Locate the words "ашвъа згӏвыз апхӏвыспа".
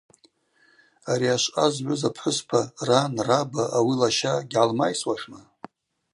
1.35-2.61